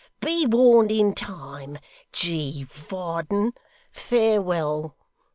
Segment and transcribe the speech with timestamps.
[0.19, 1.77] Be warned in time,
[2.11, 2.63] G.
[2.63, 3.53] Varden.
[3.91, 4.95] Farewell!